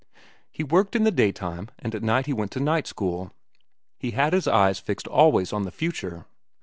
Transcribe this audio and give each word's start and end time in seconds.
"He 0.49 0.63
worked 0.63 0.95
in 0.95 1.03
the 1.03 1.11
daytime, 1.11 1.69
and 1.77 1.93
at 1.93 2.01
night 2.01 2.25
he 2.25 2.33
went 2.33 2.49
to 2.53 2.59
night 2.59 2.87
school. 2.87 3.31
He 3.99 4.09
had 4.17 4.33
his 4.33 4.47
eyes 4.47 4.79
fixed 4.79 5.05
always 5.05 5.53
on 5.53 5.61
the 5.61 5.69
future. 5.69 6.25